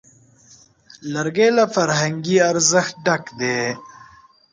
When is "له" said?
1.57-1.65